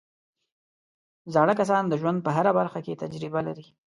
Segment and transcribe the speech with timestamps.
[1.33, 3.65] زاړه کسان د ژوند په هره برخه کې تجربه لري